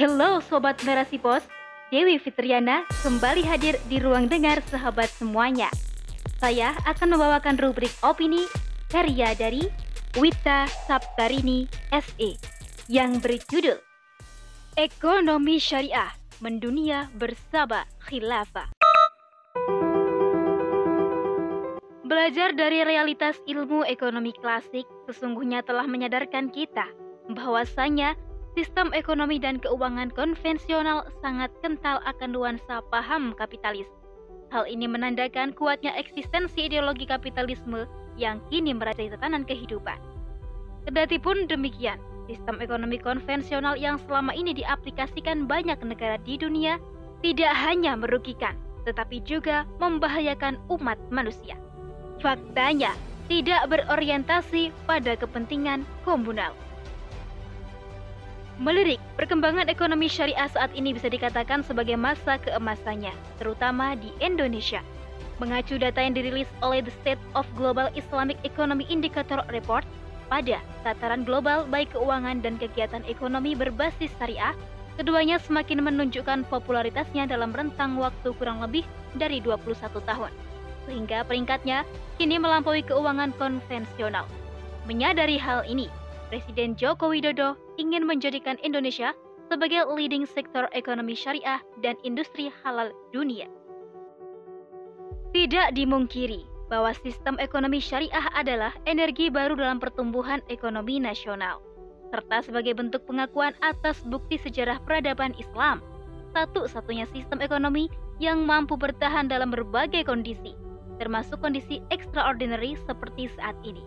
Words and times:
Hello 0.00 0.40
Sobat 0.40 0.80
Narasi 0.88 1.20
Pos, 1.20 1.44
Dewi 1.92 2.16
Fitriana 2.16 2.88
kembali 3.04 3.44
hadir 3.44 3.76
di 3.84 4.00
ruang 4.00 4.32
dengar 4.32 4.64
sahabat 4.64 5.12
semuanya. 5.12 5.68
Saya 6.40 6.72
akan 6.88 7.20
membawakan 7.20 7.60
rubrik 7.60 7.92
opini 8.00 8.48
karya 8.88 9.36
dari 9.36 9.60
Wita 10.16 10.64
Saptarini 10.88 11.68
SE 11.92 12.32
yang 12.88 13.20
berjudul 13.20 13.76
Ekonomi 14.80 15.60
Syariah 15.60 16.16
Mendunia 16.40 17.12
Bersama 17.12 17.84
Khilafah. 18.00 18.72
Belajar 22.08 22.56
dari 22.56 22.88
realitas 22.88 23.36
ilmu 23.44 23.84
ekonomi 23.84 24.32
klasik 24.32 24.88
sesungguhnya 25.04 25.60
telah 25.60 25.84
menyadarkan 25.84 26.48
kita 26.48 26.88
bahwasanya 27.36 28.16
sistem 28.60 28.92
ekonomi 28.92 29.40
dan 29.40 29.56
keuangan 29.56 30.12
konvensional 30.12 31.08
sangat 31.24 31.48
kental 31.64 31.96
akan 32.04 32.36
nuansa 32.36 32.84
paham 32.92 33.32
kapitalis. 33.32 33.88
Hal 34.52 34.68
ini 34.68 34.84
menandakan 34.84 35.56
kuatnya 35.56 35.96
eksistensi 35.96 36.68
ideologi 36.68 37.08
kapitalisme 37.08 37.88
yang 38.20 38.44
kini 38.52 38.76
merajai 38.76 39.08
tatanan 39.16 39.48
kehidupan. 39.48 39.96
Kedati 40.84 41.16
pun 41.16 41.48
demikian, 41.48 41.96
sistem 42.28 42.60
ekonomi 42.60 43.00
konvensional 43.00 43.80
yang 43.80 43.96
selama 44.04 44.36
ini 44.36 44.52
diaplikasikan 44.52 45.48
banyak 45.48 45.80
negara 45.80 46.20
di 46.20 46.36
dunia 46.36 46.76
tidak 47.24 47.56
hanya 47.56 47.96
merugikan, 47.96 48.60
tetapi 48.84 49.24
juga 49.24 49.64
membahayakan 49.80 50.60
umat 50.68 51.00
manusia. 51.08 51.56
Faktanya, 52.20 52.92
tidak 53.24 53.72
berorientasi 53.72 54.68
pada 54.84 55.16
kepentingan 55.16 55.88
komunal. 56.04 56.52
Melirik, 58.60 59.00
perkembangan 59.16 59.72
ekonomi 59.72 60.04
syariah 60.04 60.44
saat 60.52 60.68
ini 60.76 60.92
bisa 60.92 61.08
dikatakan 61.08 61.64
sebagai 61.64 61.96
masa 61.96 62.36
keemasannya, 62.44 63.08
terutama 63.40 63.96
di 63.96 64.12
Indonesia. 64.20 64.84
Mengacu 65.40 65.80
data 65.80 65.96
yang 66.04 66.12
dirilis 66.12 66.44
oleh 66.60 66.84
The 66.84 66.92
State 67.00 67.22
of 67.32 67.48
Global 67.56 67.88
Islamic 67.96 68.36
Economy 68.44 68.84
Indicator 68.92 69.40
Report, 69.48 69.80
pada 70.28 70.60
tataran 70.84 71.24
global 71.24 71.64
baik 71.72 71.96
keuangan 71.96 72.44
dan 72.44 72.60
kegiatan 72.60 73.00
ekonomi 73.08 73.56
berbasis 73.56 74.12
syariah, 74.20 74.52
keduanya 75.00 75.40
semakin 75.40 75.80
menunjukkan 75.80 76.44
popularitasnya 76.52 77.32
dalam 77.32 77.56
rentang 77.56 77.96
waktu 77.96 78.36
kurang 78.36 78.60
lebih 78.60 78.84
dari 79.16 79.40
21 79.40 79.88
tahun. 80.04 80.32
Sehingga 80.84 81.24
peringkatnya 81.24 81.88
kini 82.20 82.36
melampaui 82.36 82.84
keuangan 82.84 83.32
konvensional. 83.40 84.28
Menyadari 84.84 85.40
hal 85.40 85.64
ini, 85.64 85.88
Presiden 86.30 86.78
Joko 86.78 87.10
Widodo 87.10 87.58
ingin 87.74 88.06
menjadikan 88.06 88.54
Indonesia 88.62 89.10
sebagai 89.50 89.82
leading 89.90 90.22
sektor 90.22 90.70
ekonomi 90.70 91.18
syariah 91.18 91.58
dan 91.82 91.98
industri 92.06 92.54
halal 92.62 92.94
dunia. 93.10 93.50
Tidak 95.34 95.74
dimungkiri 95.74 96.46
bahwa 96.70 96.94
sistem 97.02 97.34
ekonomi 97.42 97.82
syariah 97.82 98.30
adalah 98.38 98.70
energi 98.86 99.26
baru 99.26 99.58
dalam 99.58 99.82
pertumbuhan 99.82 100.38
ekonomi 100.46 101.02
nasional, 101.02 101.58
serta 102.14 102.46
sebagai 102.46 102.78
bentuk 102.78 103.02
pengakuan 103.10 103.58
atas 103.58 103.98
bukti 104.06 104.38
sejarah 104.38 104.78
peradaban 104.86 105.34
Islam, 105.34 105.82
satu-satunya 106.30 107.10
sistem 107.10 107.42
ekonomi 107.42 107.90
yang 108.22 108.46
mampu 108.46 108.78
bertahan 108.78 109.26
dalam 109.26 109.50
berbagai 109.50 110.06
kondisi, 110.06 110.54
termasuk 111.02 111.42
kondisi 111.42 111.82
extraordinary 111.90 112.78
seperti 112.86 113.26
saat 113.34 113.58
ini. 113.66 113.82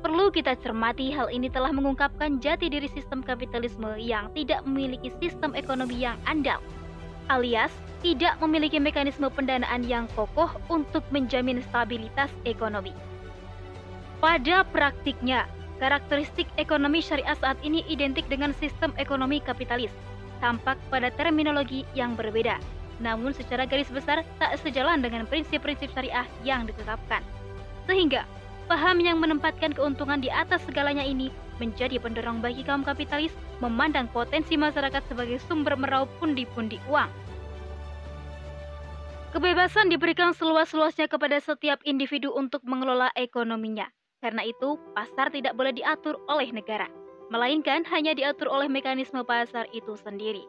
Perlu 0.00 0.32
kita 0.32 0.56
cermati 0.56 1.12
hal 1.12 1.28
ini 1.28 1.52
telah 1.52 1.68
mengungkapkan 1.76 2.40
jati 2.40 2.72
diri 2.72 2.88
sistem 2.88 3.20
kapitalisme 3.20 4.00
yang 4.00 4.32
tidak 4.32 4.64
memiliki 4.64 5.12
sistem 5.20 5.52
ekonomi 5.52 6.00
yang 6.00 6.16
andal, 6.24 6.56
alias 7.28 7.68
tidak 8.00 8.40
memiliki 8.40 8.80
mekanisme 8.80 9.28
pendanaan 9.28 9.84
yang 9.84 10.08
kokoh 10.16 10.48
untuk 10.72 11.04
menjamin 11.12 11.60
stabilitas 11.68 12.32
ekonomi. 12.48 12.96
Pada 14.24 14.64
praktiknya, 14.64 15.44
karakteristik 15.76 16.48
ekonomi 16.56 17.04
syariah 17.04 17.36
saat 17.36 17.60
ini 17.60 17.84
identik 17.84 18.24
dengan 18.32 18.56
sistem 18.56 18.96
ekonomi 18.96 19.44
kapitalis, 19.44 19.92
tampak 20.40 20.80
pada 20.88 21.12
terminologi 21.12 21.84
yang 21.92 22.16
berbeda, 22.16 22.56
namun 23.04 23.36
secara 23.36 23.68
garis 23.68 23.92
besar 23.92 24.24
tak 24.40 24.56
sejalan 24.64 25.04
dengan 25.04 25.28
prinsip-prinsip 25.28 25.92
syariah 25.92 26.24
yang 26.40 26.64
ditetapkan. 26.64 27.20
Sehingga, 27.84 28.24
Paham 28.70 29.02
yang 29.02 29.18
menempatkan 29.18 29.74
keuntungan 29.74 30.22
di 30.22 30.30
atas 30.30 30.62
segalanya 30.62 31.02
ini 31.02 31.26
menjadi 31.58 31.98
pendorong 31.98 32.38
bagi 32.38 32.62
kaum 32.62 32.86
kapitalis 32.86 33.34
memandang 33.58 34.06
potensi 34.06 34.54
masyarakat 34.54 35.02
sebagai 35.10 35.42
sumber 35.42 35.74
meraup 35.74 36.06
pundi-pundi 36.22 36.78
uang. 36.86 37.10
Kebebasan 39.34 39.90
diberikan 39.90 40.30
seluas-luasnya 40.38 41.10
kepada 41.10 41.42
setiap 41.42 41.82
individu 41.82 42.30
untuk 42.30 42.62
mengelola 42.62 43.10
ekonominya. 43.18 43.90
Karena 44.22 44.46
itu, 44.46 44.78
pasar 44.94 45.34
tidak 45.34 45.58
boleh 45.58 45.74
diatur 45.74 46.22
oleh 46.30 46.54
negara, 46.54 46.86
melainkan 47.26 47.82
hanya 47.90 48.14
diatur 48.14 48.46
oleh 48.46 48.70
mekanisme 48.70 49.26
pasar 49.26 49.66
itu 49.74 49.98
sendiri. 49.98 50.46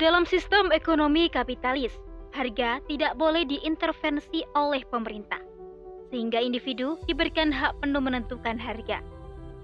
Dalam 0.00 0.24
sistem 0.24 0.72
ekonomi 0.72 1.28
kapitalis, 1.28 1.92
harga 2.36 2.84
tidak 2.84 3.16
boleh 3.16 3.48
diintervensi 3.48 4.44
oleh 4.52 4.84
pemerintah, 4.92 5.40
sehingga 6.12 6.36
individu 6.36 7.00
diberikan 7.08 7.48
hak 7.48 7.80
penuh 7.80 8.04
menentukan 8.04 8.60
harga. 8.60 9.00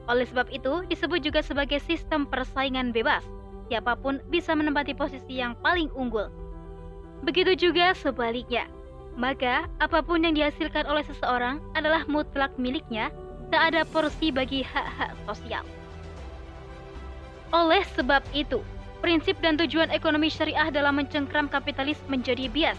Oleh 0.09 0.25
sebab 0.25 0.49
itu, 0.49 0.83
disebut 0.89 1.21
juga 1.21 1.45
sebagai 1.45 1.79
sistem 1.85 2.25
persaingan 2.25 2.91
bebas. 2.91 3.23
Siapa 3.69 3.95
pun 4.01 4.19
bisa 4.33 4.57
menempati 4.57 4.97
posisi 4.97 5.39
yang 5.39 5.55
paling 5.61 5.93
unggul. 5.93 6.33
Begitu 7.23 7.69
juga 7.69 7.95
sebaliknya. 7.95 8.67
Maka, 9.15 9.69
apa 9.79 10.01
pun 10.01 10.25
yang 10.25 10.33
dihasilkan 10.33 10.89
oleh 10.89 11.05
seseorang 11.05 11.61
adalah 11.77 12.03
mutlak 12.09 12.51
miliknya, 12.57 13.13
tak 13.53 13.73
ada 13.73 13.85
porsi 13.85 14.33
bagi 14.33 14.65
hak-hak 14.65 15.13
sosial. 15.29 15.63
Oleh 17.53 17.85
sebab 17.93 18.25
itu, 18.33 18.65
prinsip 19.03 19.35
dan 19.43 19.59
tujuan 19.59 19.91
ekonomi 19.91 20.31
syariah 20.31 20.71
dalam 20.71 20.97
mencengkram 20.97 21.51
kapitalis 21.51 21.99
menjadi 22.07 22.47
bias. 22.49 22.79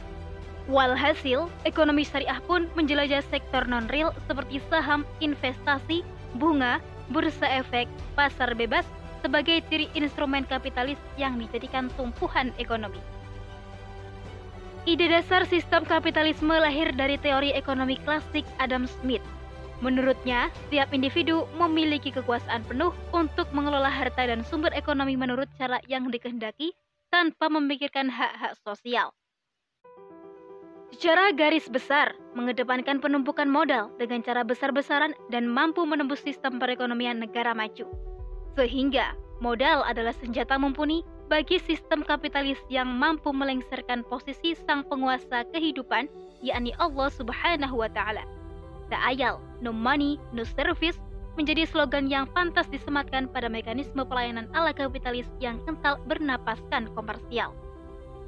Walhasil, 0.72 1.52
ekonomi 1.68 2.08
syariah 2.08 2.40
pun 2.48 2.72
menjelajah 2.80 3.20
sektor 3.28 3.68
non-real 3.68 4.16
seperti 4.32 4.64
saham, 4.72 5.04
investasi, 5.20 6.08
bunga, 6.40 6.80
bursa 7.12 7.46
efek, 7.60 7.92
pasar 8.16 8.56
bebas 8.56 8.88
sebagai 9.20 9.60
ciri 9.68 9.92
instrumen 9.92 10.48
kapitalis 10.48 10.98
yang 11.20 11.36
dijadikan 11.36 11.92
tumpuhan 12.00 12.56
ekonomi. 12.56 13.04
Ide 14.88 15.12
dasar 15.12 15.44
sistem 15.48 15.84
kapitalisme 15.84 16.52
lahir 16.56 16.92
dari 16.96 17.20
teori 17.20 17.52
ekonomi 17.56 18.00
klasik 18.04 18.44
Adam 18.60 18.88
Smith 18.88 19.24
Menurutnya, 19.84 20.48
setiap 20.64 20.96
individu 20.96 21.44
memiliki 21.60 22.08
kekuasaan 22.08 22.64
penuh 22.64 22.96
untuk 23.12 23.52
mengelola 23.52 23.92
harta 23.92 24.24
dan 24.24 24.40
sumber 24.48 24.72
ekonomi 24.72 25.20
menurut 25.20 25.52
cara 25.60 25.84
yang 25.92 26.08
dikehendaki 26.08 26.72
tanpa 27.12 27.52
memikirkan 27.52 28.08
hak-hak 28.08 28.56
sosial. 28.64 29.12
Secara 30.96 31.36
garis 31.36 31.68
besar, 31.68 32.16
mengedepankan 32.32 33.04
penumpukan 33.04 33.50
modal 33.50 33.92
dengan 34.00 34.24
cara 34.24 34.48
besar-besaran 34.48 35.12
dan 35.28 35.52
mampu 35.52 35.84
menembus 35.84 36.24
sistem 36.24 36.64
perekonomian 36.64 37.20
negara 37.20 37.52
maju. 37.52 37.84
Sehingga, 38.56 39.12
modal 39.44 39.84
adalah 39.84 40.16
senjata 40.16 40.56
mumpuni 40.56 41.04
bagi 41.28 41.60
sistem 41.60 42.08
kapitalis 42.08 42.62
yang 42.72 42.88
mampu 42.88 43.36
melengsarkan 43.36 44.08
posisi 44.08 44.56
sang 44.64 44.88
penguasa 44.88 45.44
kehidupan, 45.52 46.08
yakni 46.40 46.72
Allah 46.80 47.12
Subhanahu 47.12 47.84
wa 47.84 47.92
Ta'ala. 47.92 48.43
Tak 48.94 49.18
ayal, 49.18 49.42
no 49.58 49.74
money, 49.74 50.22
no 50.38 50.46
service 50.46 51.02
menjadi 51.34 51.66
slogan 51.66 52.14
yang 52.14 52.30
pantas 52.30 52.70
disematkan 52.70 53.26
pada 53.26 53.50
mekanisme 53.50 54.06
pelayanan 54.06 54.46
ala 54.54 54.70
kapitalis 54.70 55.26
yang 55.42 55.58
kental 55.66 55.98
bernapaskan 56.06 56.94
komersial. 56.94 57.58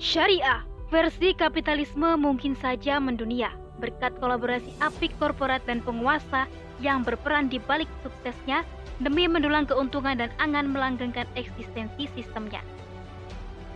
Syariah 0.02 0.66
versi 0.90 1.38
kapitalisme 1.38 2.18
mungkin 2.18 2.58
saja 2.58 2.98
mendunia 2.98 3.54
berkat 3.78 4.18
kolaborasi 4.18 4.74
apik 4.82 5.14
korporat 5.22 5.62
dan 5.70 5.86
penguasa 5.86 6.50
yang 6.82 7.06
berperan 7.06 7.46
di 7.46 7.62
balik 7.62 7.88
suksesnya 8.02 8.66
demi 8.98 9.30
mendulang 9.30 9.70
keuntungan 9.70 10.18
dan 10.18 10.34
angan 10.42 10.74
melanggengkan 10.74 11.30
eksistensi 11.38 12.10
sistemnya. 12.18 12.66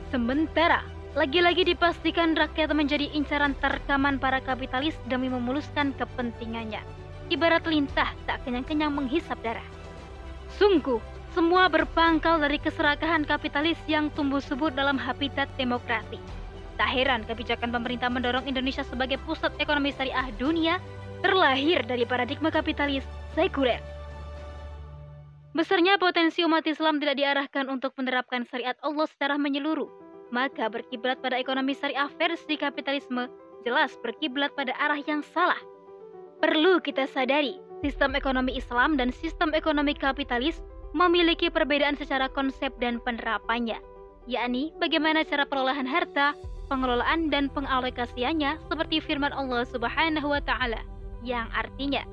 Sementara 0.09 0.81
lagi-lagi 1.17 1.65
dipastikan 1.65 2.37
rakyat 2.37 2.69
menjadi 2.77 3.09
incaran 3.17 3.57
terkaman 3.57 4.21
para 4.21 4.37
kapitalis 4.45 4.93
demi 5.09 5.25
memuluskan 5.25 5.89
kepentingannya. 5.97 6.85
Ibarat 7.33 7.65
lintah 7.65 8.13
tak 8.29 8.45
kenyang-kenyang 8.45 8.93
menghisap 8.93 9.37
darah. 9.41 9.65
Sungguh, 10.57 11.01
semua 11.33 11.69
berpangkal 11.69 12.41
dari 12.41 12.57
keserakahan 12.61 13.25
kapitalis 13.25 13.77
yang 13.85 14.09
tumbuh 14.13 14.41
subur 14.41 14.73
dalam 14.73 14.97
habitat 14.97 15.49
demokrasi. 15.57 16.17
Tak 16.77 16.89
heran 16.89 17.25
kebijakan 17.25 17.69
pemerintah 17.73 18.09
mendorong 18.09 18.45
Indonesia 18.49 18.85
sebagai 18.85 19.17
pusat 19.25 19.53
ekonomi 19.61 19.93
syariah 19.93 20.29
dunia 20.37 20.77
terlahir 21.25 21.83
dari 21.85 22.05
paradigma 22.07 22.49
kapitalis 22.49 23.03
sekuler. 23.35 23.81
Besarnya 25.51 25.97
potensi 25.99 26.45
umat 26.45 26.63
Islam 26.69 27.01
tidak 27.01 27.17
diarahkan 27.17 27.67
untuk 27.67 27.91
menerapkan 27.97 28.45
syariat 28.47 28.77
Allah 28.85 29.09
secara 29.09 29.35
menyeluruh, 29.35 29.89
maka 30.29 30.69
berkiblat 30.69 31.21
pada 31.21 31.37
ekonomi 31.37 31.73
syariah 31.73 32.09
versi 32.17 32.55
kapitalisme 32.57 33.29
jelas 33.65 33.93
berkiblat 34.01 34.53
pada 34.55 34.73
arah 34.79 34.99
yang 35.03 35.21
salah. 35.21 35.59
Perlu 36.39 36.79
kita 36.79 37.05
sadari, 37.11 37.59
sistem 37.83 38.15
ekonomi 38.15 38.55
Islam 38.55 38.95
dan 38.95 39.11
sistem 39.11 39.51
ekonomi 39.51 39.91
kapitalis 39.91 40.63
memiliki 40.95 41.51
perbedaan 41.51 41.99
secara 41.99 42.31
konsep 42.31 42.71
dan 42.79 42.97
penerapannya, 43.03 43.77
yakni 44.25 44.71
bagaimana 44.79 45.27
cara 45.27 45.43
perolahan 45.43 45.85
harta, 45.85 46.33
pengelolaan 46.71 47.27
dan 47.27 47.51
pengalokasiannya 47.51 48.57
seperti 48.69 49.03
firman 49.03 49.35
Allah 49.35 49.67
Subhanahu 49.67 50.31
wa 50.31 50.41
taala 50.41 50.79
yang 51.25 51.51
artinya 51.51 52.05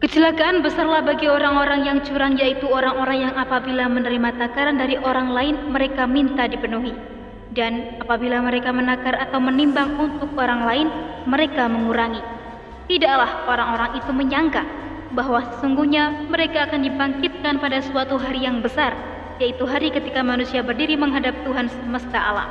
Kecelakaan 0.00 0.64
besarlah 0.64 1.04
bagi 1.04 1.28
orang-orang 1.28 1.84
yang 1.84 2.00
curang 2.00 2.32
yaitu 2.40 2.64
orang-orang 2.64 3.28
yang 3.28 3.36
apabila 3.36 3.84
menerima 3.84 4.32
takaran 4.40 4.80
dari 4.80 4.96
orang 4.96 5.28
lain 5.28 5.68
mereka 5.68 6.08
minta 6.08 6.48
dipenuhi. 6.48 6.96
Dan 7.52 8.00
apabila 8.00 8.40
mereka 8.40 8.72
menakar 8.72 9.12
atau 9.20 9.36
menimbang 9.36 10.00
untuk 10.00 10.32
orang 10.40 10.64
lain 10.64 10.88
mereka 11.28 11.68
mengurangi. 11.68 12.24
Tidaklah 12.88 13.44
orang-orang 13.44 14.00
itu 14.00 14.08
menyangka 14.16 14.64
bahwa 15.12 15.44
sesungguhnya 15.52 16.32
mereka 16.32 16.64
akan 16.72 16.80
dibangkitkan 16.80 17.60
pada 17.60 17.84
suatu 17.84 18.16
hari 18.16 18.48
yang 18.48 18.64
besar 18.64 18.96
yaitu 19.36 19.68
hari 19.68 19.92
ketika 19.92 20.24
manusia 20.24 20.64
berdiri 20.64 20.96
menghadap 20.96 21.36
Tuhan 21.44 21.68
semesta 21.68 22.16
alam. 22.16 22.48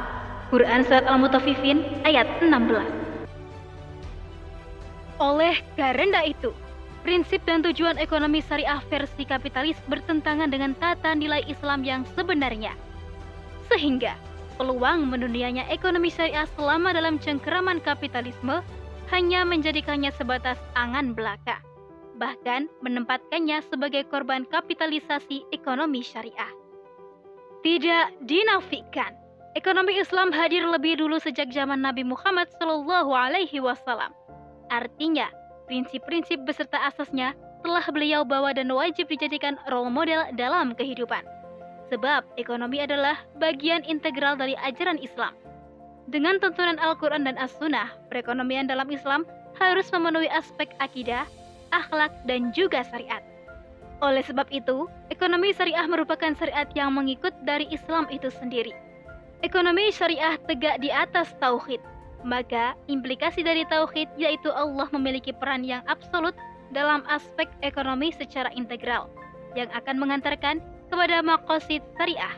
Quran 0.54 0.86
Surat 0.86 1.10
Al-Mutaffifin 1.10 2.06
ayat 2.06 2.30
16 2.46 2.54
Oleh 5.18 5.58
karena 5.74 6.30
itu, 6.30 6.54
Prinsip 7.00 7.40
dan 7.48 7.64
tujuan 7.64 7.96
ekonomi 7.96 8.44
syariah 8.44 8.84
versi 8.92 9.24
kapitalis 9.24 9.80
bertentangan 9.88 10.52
dengan 10.52 10.76
tata 10.76 11.16
nilai 11.16 11.48
Islam 11.48 11.88
yang 11.88 12.04
sebenarnya. 12.14 12.76
Sehingga, 13.72 14.20
peluang 14.60 15.08
mendunianya 15.08 15.64
ekonomi 15.72 16.12
syariah 16.12 16.44
selama 16.60 16.92
dalam 16.92 17.16
cengkeraman 17.16 17.80
kapitalisme 17.80 18.60
hanya 19.10 19.48
menjadikannya 19.48 20.12
sebatas 20.12 20.60
angan 20.76 21.16
belaka, 21.16 21.64
bahkan 22.20 22.68
menempatkannya 22.84 23.64
sebagai 23.72 24.04
korban 24.12 24.44
kapitalisasi 24.44 25.48
ekonomi 25.56 26.04
syariah. 26.04 26.52
Tidak 27.64 28.28
dinafikan, 28.28 29.16
ekonomi 29.56 29.96
Islam 29.98 30.36
hadir 30.36 30.68
lebih 30.68 31.00
dulu 31.00 31.18
sejak 31.24 31.50
zaman 31.56 31.80
Nabi 31.80 32.04
Muhammad 32.04 32.52
SAW. 32.60 34.12
Artinya, 34.70 35.28
prinsip-prinsip 35.70 36.42
beserta 36.44 36.82
asasnya 36.90 37.38
telah 37.62 37.86
beliau 37.94 38.26
bawa 38.26 38.52
dan 38.58 38.74
wajib 38.74 39.06
dijadikan 39.06 39.56
role 39.70 39.94
model 39.94 40.26
dalam 40.34 40.74
kehidupan. 40.74 41.22
Sebab 41.94 42.26
ekonomi 42.42 42.82
adalah 42.82 43.22
bagian 43.38 43.86
integral 43.86 44.34
dari 44.34 44.58
ajaran 44.66 44.98
Islam. 44.98 45.38
Dengan 46.10 46.42
tuntunan 46.42 46.82
Al-Quran 46.82 47.30
dan 47.30 47.38
As-Sunnah, 47.38 47.94
perekonomian 48.10 48.66
dalam 48.66 48.90
Islam 48.90 49.30
harus 49.62 49.86
memenuhi 49.94 50.26
aspek 50.34 50.74
akidah, 50.82 51.30
akhlak, 51.70 52.10
dan 52.26 52.50
juga 52.50 52.82
syariat. 52.82 53.22
Oleh 54.00 54.24
sebab 54.24 54.48
itu, 54.50 54.88
ekonomi 55.12 55.52
syariah 55.52 55.86
merupakan 55.86 56.32
syariat 56.34 56.66
yang 56.74 56.96
mengikut 56.96 57.36
dari 57.44 57.68
Islam 57.70 58.08
itu 58.10 58.32
sendiri. 58.32 58.72
Ekonomi 59.44 59.92
syariah 59.92 60.40
tegak 60.48 60.80
di 60.80 60.88
atas 60.90 61.36
tauhid, 61.38 61.84
maka 62.24 62.76
implikasi 62.92 63.44
dari 63.46 63.64
tauhid 63.68 64.12
yaitu 64.20 64.52
Allah 64.52 64.88
memiliki 64.92 65.32
peran 65.32 65.64
yang 65.64 65.84
absolut 65.88 66.36
dalam 66.76 67.02
aspek 67.10 67.50
ekonomi 67.64 68.14
secara 68.14 68.52
integral 68.54 69.10
yang 69.58 69.72
akan 69.74 69.98
mengantarkan 69.98 70.62
kepada 70.90 71.22
makosid 71.26 71.82
syariah. 71.98 72.36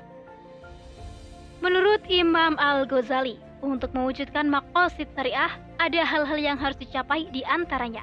Menurut 1.62 2.02
Imam 2.10 2.58
Al-Ghazali, 2.58 3.38
untuk 3.62 3.94
mewujudkan 3.94 4.50
makosid 4.50 5.06
syariah 5.14 5.54
ada 5.78 6.02
hal-hal 6.02 6.40
yang 6.40 6.58
harus 6.58 6.78
dicapai 6.82 7.30
di 7.30 7.46
antaranya. 7.46 8.02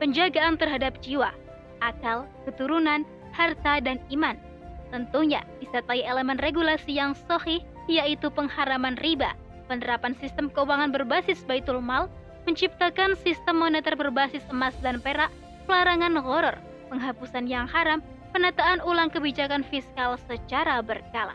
Penjagaan 0.00 0.56
terhadap 0.56 0.96
jiwa, 1.04 1.30
akal, 1.84 2.24
keturunan, 2.48 3.04
harta, 3.36 3.80
dan 3.84 4.00
iman. 4.10 4.36
Tentunya 4.88 5.44
disertai 5.60 6.06
elemen 6.06 6.40
regulasi 6.40 6.96
yang 6.96 7.12
sohih 7.28 7.60
yaitu 7.84 8.32
pengharaman 8.32 8.96
riba, 9.04 9.36
penerapan 9.66 10.16
sistem 10.20 10.52
keuangan 10.52 10.92
berbasis 10.92 11.42
baitul 11.44 11.80
mal, 11.80 12.10
menciptakan 12.44 13.16
sistem 13.24 13.60
moneter 13.60 13.96
berbasis 13.96 14.44
emas 14.52 14.76
dan 14.84 15.00
perak, 15.00 15.32
pelarangan 15.64 16.20
horor, 16.20 16.56
penghapusan 16.92 17.48
yang 17.48 17.64
haram, 17.64 18.04
penataan 18.34 18.82
ulang 18.84 19.08
kebijakan 19.08 19.64
fiskal 19.66 20.20
secara 20.28 20.82
berkala. 20.84 21.32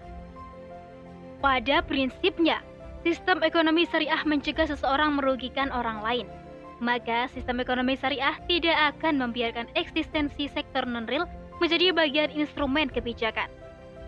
Pada 1.40 1.80
prinsipnya, 1.82 2.60
sistem 3.02 3.40
ekonomi 3.42 3.88
syariah 3.88 4.20
mencegah 4.28 4.68
seseorang 4.68 5.16
merugikan 5.16 5.72
orang 5.72 6.04
lain. 6.04 6.28
Maka 6.84 7.28
sistem 7.32 7.64
ekonomi 7.64 7.96
syariah 7.96 8.36
tidak 8.48 8.96
akan 8.96 9.20
membiarkan 9.20 9.68
eksistensi 9.76 10.52
sektor 10.52 10.84
non-real 10.84 11.28
menjadi 11.60 11.92
bagian 11.92 12.32
instrumen 12.32 12.88
kebijakan. 12.88 13.48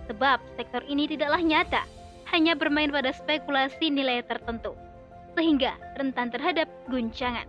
Sebab 0.07 0.43
sektor 0.59 0.83
ini 0.87 1.07
tidaklah 1.07 1.39
nyata, 1.39 1.83
hanya 2.31 2.55
bermain 2.55 2.89
pada 2.89 3.11
spekulasi 3.11 3.91
nilai 3.91 4.23
tertentu, 4.23 4.73
sehingga 5.35 5.75
rentan 5.99 6.31
terhadap 6.31 6.67
guncangan. 6.87 7.45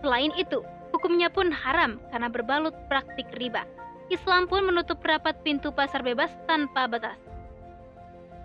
Selain 0.00 0.32
itu, 0.36 0.64
hukumnya 0.96 1.28
pun 1.28 1.52
haram 1.52 2.00
karena 2.08 2.28
berbalut 2.32 2.72
praktik 2.88 3.28
riba. 3.36 3.68
Islam 4.10 4.50
pun 4.50 4.66
menutup 4.66 4.98
rapat 5.06 5.38
pintu 5.46 5.70
pasar 5.70 6.02
bebas 6.02 6.32
tanpa 6.50 6.90
batas. 6.90 7.20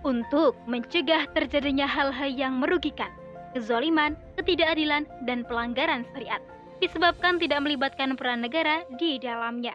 Untuk 0.05 0.53
mencegah 0.69 1.25
terjadinya 1.33 1.89
hal-hal 1.89 2.29
yang 2.29 2.61
merugikan, 2.61 3.09
kezoliman, 3.57 4.13
ketidakadilan, 4.37 5.09
dan 5.25 5.41
pelanggaran 5.49 6.05
syariat, 6.13 6.37
disebabkan 6.77 7.41
tidak 7.41 7.65
melibatkan 7.65 8.13
peran 8.13 8.45
negara 8.45 8.85
di 9.01 9.17
dalamnya. 9.17 9.73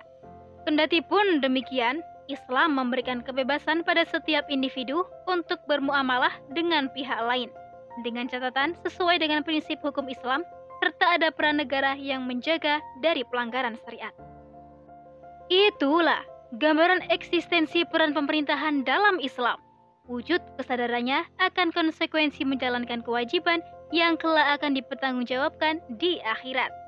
Kendati 0.62 1.02
pun 1.02 1.42
demikian, 1.42 2.04
Islam 2.30 2.78
memberikan 2.78 3.20
kebebasan 3.20 3.82
pada 3.82 4.06
setiap 4.06 4.46
individu 4.46 5.02
untuk 5.26 5.58
bermuamalah 5.66 6.30
dengan 6.54 6.86
pihak 6.94 7.18
lain, 7.26 7.50
dengan 8.06 8.30
catatan 8.30 8.78
sesuai 8.86 9.18
dengan 9.18 9.42
prinsip 9.42 9.82
hukum 9.82 10.06
Islam, 10.06 10.46
serta 10.78 11.18
ada 11.18 11.28
peran 11.34 11.58
negara 11.58 11.98
yang 11.98 12.24
menjaga 12.24 12.78
dari 13.02 13.26
pelanggaran 13.26 13.76
syariat. 13.82 14.14
Itulah 15.50 16.22
gambaran 16.56 17.10
eksistensi 17.10 17.82
peran 17.90 18.14
pemerintahan 18.14 18.86
dalam 18.86 19.18
Islam. 19.18 19.58
Wujud 20.06 20.42
kesadarannya 20.58 21.26
akan 21.38 21.70
konsekuensi 21.70 22.42
menjalankan 22.42 23.02
kewajiban 23.02 23.62
yang 23.90 24.18
kelak 24.18 24.58
akan 24.58 24.74
dipertanggungjawabkan 24.74 25.82
di 25.98 26.18
akhirat 26.22 26.79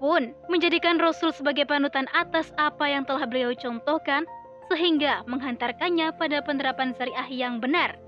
pun 0.00 0.32
menjadikan 0.48 0.96
Rasul 0.96 1.30
sebagai 1.36 1.68
panutan 1.68 2.08
atas 2.16 2.50
apa 2.56 2.88
yang 2.88 3.04
telah 3.04 3.28
beliau 3.28 3.52
contohkan 3.52 4.24
sehingga 4.72 5.22
menghantarkannya 5.28 6.16
pada 6.16 6.40
penerapan 6.40 6.96
syariah 6.96 7.28
yang 7.28 7.60
benar. 7.60 8.00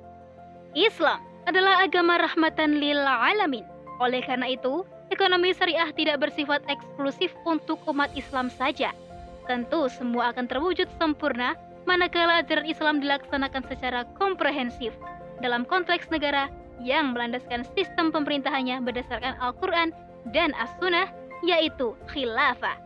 Islam 0.73 1.21
adalah 1.45 1.85
agama 1.85 2.17
rahmatan 2.17 2.81
lil 2.81 2.97
alamin. 2.97 3.69
Oleh 4.01 4.25
karena 4.25 4.49
itu, 4.51 4.89
ekonomi 5.13 5.53
syariah 5.53 5.93
tidak 5.93 6.25
bersifat 6.25 6.65
eksklusif 6.67 7.31
untuk 7.45 7.79
umat 7.87 8.09
Islam 8.17 8.49
saja. 8.49 8.97
Tentu 9.45 9.91
semua 9.93 10.33
akan 10.33 10.49
terwujud 10.49 10.89
sempurna 10.97 11.59
manakala 11.85 12.41
ajaran 12.41 12.65
Islam 12.65 13.03
dilaksanakan 13.03 13.63
secara 13.69 14.07
komprehensif 14.17 14.95
dalam 15.43 15.67
konteks 15.67 16.09
negara 16.15 16.47
yang 16.79 17.11
melandaskan 17.15 17.67
sistem 17.75 18.15
pemerintahannya 18.15 18.83
berdasarkan 18.87 19.35
Al-Quran 19.43 19.91
dan 20.31 20.55
As-Sunnah 20.55 21.11
yaitu 21.43 21.95
khilafah. 22.11 22.79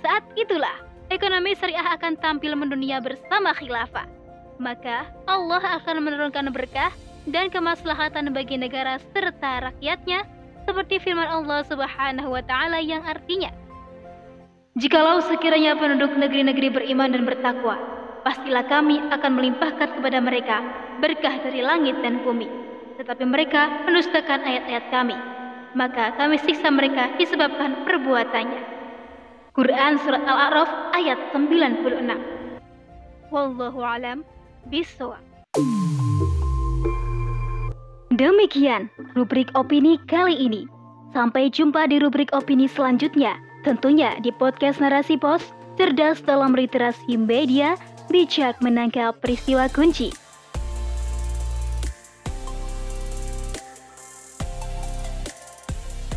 Saat 0.00 0.24
itulah 0.34 0.74
ekonomi 1.12 1.54
syariah 1.56 1.94
akan 1.96 2.16
tampil 2.18 2.56
mendunia 2.56 2.98
bersama 2.98 3.52
khilafah. 3.56 4.08
Maka 4.56 5.04
Allah 5.28 5.80
akan 5.80 6.00
menurunkan 6.00 6.48
berkah 6.50 6.90
dan 7.28 7.52
kemaslahatan 7.52 8.32
bagi 8.32 8.56
negara 8.56 8.96
serta 9.12 9.70
rakyatnya 9.70 10.24
seperti 10.64 10.98
firman 10.98 11.28
Allah 11.28 11.62
Subhanahu 11.68 12.32
wa 12.32 12.42
taala 12.42 12.80
yang 12.80 13.04
artinya 13.04 13.52
Jikalau 14.76 15.24
sekiranya 15.24 15.72
penduduk 15.72 16.20
negeri-negeri 16.20 16.68
beriman 16.68 17.08
dan 17.08 17.24
bertakwa, 17.24 17.80
pastilah 18.28 18.60
kami 18.68 19.00
akan 19.08 19.32
melimpahkan 19.32 19.88
kepada 19.88 20.20
mereka 20.20 20.60
berkah 21.00 21.32
dari 21.40 21.64
langit 21.64 21.96
dan 22.04 22.20
bumi. 22.20 22.44
Tetapi 23.00 23.24
mereka 23.24 23.72
menustakan 23.88 24.44
ayat-ayat 24.44 24.84
kami 24.92 25.16
maka 25.76 26.16
kami 26.16 26.40
siksa 26.40 26.72
mereka 26.72 27.12
disebabkan 27.20 27.84
perbuatannya. 27.84 28.64
Quran 29.52 30.00
Surat 30.00 30.24
Al-A'raf 30.24 30.96
ayat 30.96 31.20
96 31.36 33.28
Wallahu 33.28 33.80
alam 33.84 34.24
bisawab. 34.72 35.20
Demikian 38.16 38.88
rubrik 39.12 39.52
opini 39.52 40.00
kali 40.08 40.32
ini. 40.40 40.64
Sampai 41.12 41.52
jumpa 41.52 41.88
di 41.92 42.00
rubrik 42.00 42.32
opini 42.32 42.64
selanjutnya, 42.64 43.36
tentunya 43.64 44.16
di 44.24 44.32
podcast 44.32 44.80
Narasi 44.80 45.20
Pos 45.20 45.44
cerdas 45.76 46.24
dalam 46.24 46.56
literasi 46.56 47.20
media, 47.20 47.76
bijak 48.08 48.56
menangkap 48.64 49.20
peristiwa 49.20 49.68
kunci, 49.68 50.12